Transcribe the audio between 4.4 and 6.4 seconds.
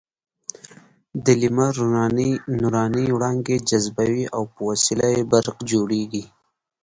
په وسیله یې برق جوړېږي.